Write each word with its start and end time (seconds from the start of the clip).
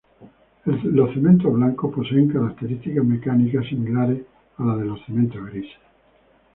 Los 0.65 1.13
cementos 1.13 1.53
blancos 1.53 1.93
poseen 1.93 2.27
características 2.27 3.05
mecánicas 3.05 3.67
similares 3.67 4.23
a 4.57 4.63
las 4.65 4.79
de 4.79 4.85
los 4.85 5.05
cementos 5.05 5.45
grises. 5.45 5.77